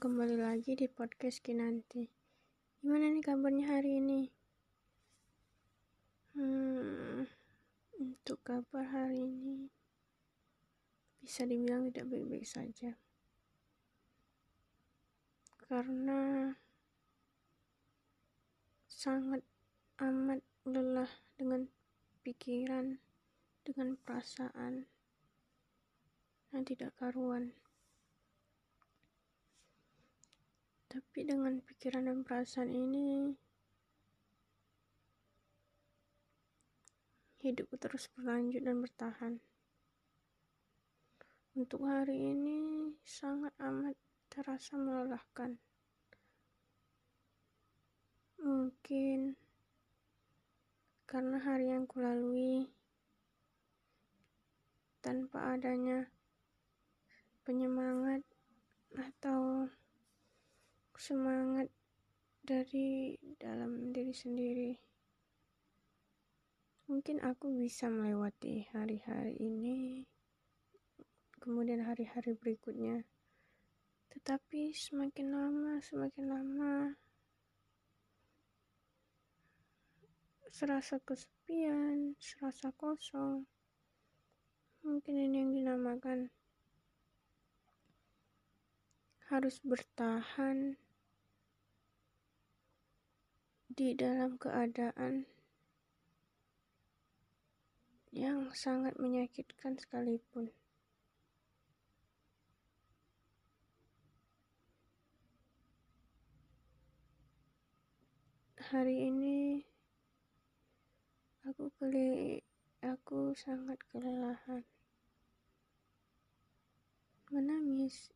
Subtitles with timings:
[0.00, 2.08] kembali lagi di podcast Kinanti.
[2.80, 4.32] Gimana nih kabarnya hari ini?
[6.32, 7.28] Hmm,
[8.00, 9.68] untuk kabar hari ini
[11.20, 12.96] bisa dibilang tidak baik-baik saja.
[15.68, 16.48] Karena
[18.88, 19.44] sangat
[20.00, 21.68] amat lelah dengan
[22.24, 22.96] pikiran,
[23.68, 24.88] dengan perasaan
[26.56, 27.52] yang tidak karuan.
[30.90, 33.30] Tapi dengan pikiran dan perasaan ini,
[37.46, 39.34] hidupku terus berlanjut dan bertahan.
[41.54, 43.94] Untuk hari ini sangat amat
[44.34, 45.62] terasa melelahkan.
[48.42, 49.38] Mungkin
[51.06, 52.66] karena hari yang kulalui
[54.98, 56.10] tanpa adanya
[57.46, 58.26] penyemangat
[61.00, 61.72] semangat
[62.44, 64.72] dari dalam diri sendiri.
[66.92, 70.04] Mungkin aku bisa melewati hari-hari ini,
[71.40, 73.08] kemudian hari-hari berikutnya.
[74.12, 76.92] Tetapi semakin lama, semakin lama,
[80.52, 83.48] serasa kesepian, serasa kosong.
[84.84, 86.28] Mungkin ini yang dinamakan
[89.32, 90.76] harus bertahan
[93.80, 95.24] di dalam keadaan
[98.12, 100.52] yang sangat menyakitkan sekalipun.
[108.60, 109.64] Hari ini
[111.48, 112.44] aku keli
[112.84, 114.60] aku sangat kelelahan.
[117.32, 118.12] Menangis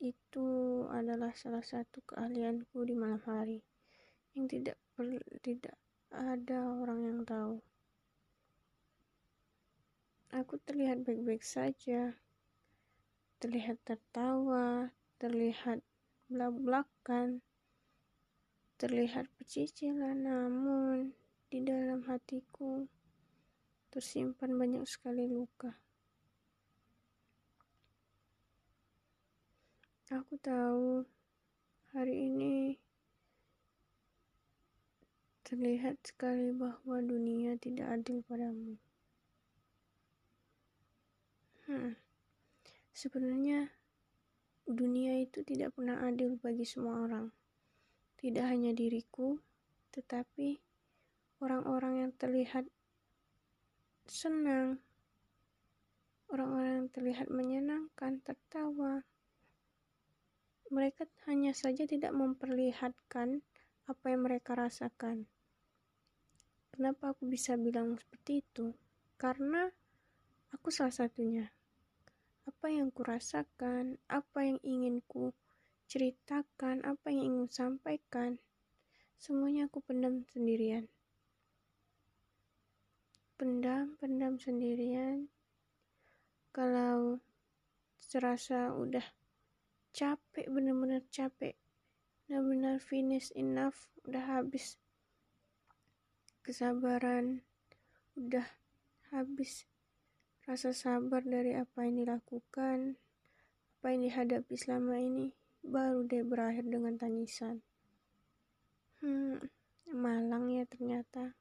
[0.00, 0.48] itu
[0.88, 3.60] adalah salah satu keahlianku di malam hari
[4.36, 5.76] yang tidak per, tidak
[6.12, 7.56] ada orang yang tahu.
[10.36, 12.12] Aku terlihat baik-baik saja,
[13.40, 15.80] terlihat tertawa, terlihat
[16.28, 17.40] belak-belakan,
[18.76, 21.16] terlihat pecicilan, namun
[21.48, 22.84] di dalam hatiku
[23.88, 25.72] tersimpan banyak sekali luka.
[30.12, 31.02] Aku tahu
[31.96, 32.76] hari ini
[35.46, 38.74] Terlihat sekali bahwa dunia tidak adil padamu.
[41.70, 41.94] Hmm.
[42.90, 43.70] Sebenarnya
[44.66, 47.30] dunia itu tidak pernah adil bagi semua orang.
[48.18, 49.38] Tidak hanya diriku,
[49.94, 50.58] tetapi
[51.38, 52.66] orang-orang yang terlihat
[54.02, 54.82] senang,
[56.26, 59.06] orang-orang yang terlihat menyenangkan, tertawa.
[60.74, 63.46] Mereka hanya saja tidak memperlihatkan
[63.86, 65.30] apa yang mereka rasakan.
[66.76, 68.68] Kenapa aku bisa bilang seperti itu?
[69.16, 69.64] Karena
[70.52, 71.48] aku salah satunya.
[72.44, 75.32] Apa yang kurasakan, apa yang ingin ku
[75.88, 78.36] ceritakan, apa yang ingin sampaikan,
[79.16, 80.84] semuanya aku pendam sendirian.
[83.40, 85.32] Pendam, pendam sendirian.
[86.52, 87.24] Kalau
[87.96, 89.16] serasa udah
[89.96, 91.56] capek, bener-bener capek,
[92.28, 94.76] benar-benar finish enough, udah habis
[96.46, 97.42] kesabaran.
[98.14, 98.46] Udah
[99.10, 99.66] habis.
[100.46, 103.02] Rasa sabar dari apa yang dilakukan
[103.76, 105.34] apa yang dihadapi selama ini
[105.66, 107.66] baru deh berakhir dengan tangisan.
[109.02, 109.42] Hmm
[109.90, 111.38] malang ya ternyata.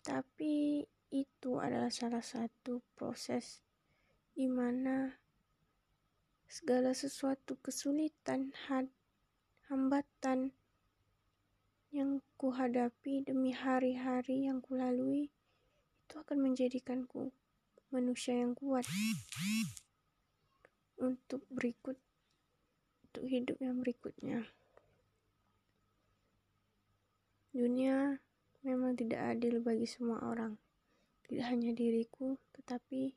[0.00, 3.60] Tapi itu adalah salah satu proses
[4.32, 5.20] di mana
[6.46, 8.54] segala sesuatu kesulitan,
[9.68, 10.54] hambatan,
[11.94, 15.30] yang kuhadapi demi hari-hari yang kulalui
[16.06, 17.30] itu akan menjadikanku
[17.90, 18.86] manusia yang kuat
[20.98, 21.98] untuk berikut
[23.06, 24.44] untuk hidup yang berikutnya.
[27.56, 28.20] Dunia
[28.60, 30.60] memang tidak adil bagi semua orang.
[31.24, 33.16] Tidak hanya diriku, tetapi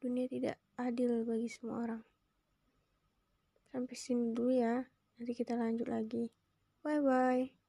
[0.00, 2.02] dunia tidak adil bagi semua orang.
[3.68, 4.88] Sampai sini dulu ya.
[5.20, 6.32] Nanti kita lanjut lagi.
[6.80, 7.63] Bye bye.